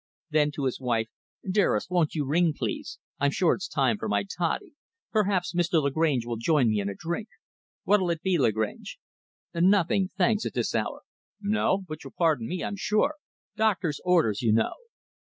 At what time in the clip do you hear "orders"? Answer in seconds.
14.03-14.41